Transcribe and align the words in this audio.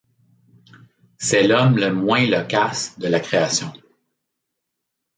C’est 1.19 1.47
l’homme 1.47 1.77
le 1.77 1.93
moins 1.93 2.25
loquace 2.25 2.97
de 2.97 3.07
la 3.07 3.19
Création. 3.19 3.71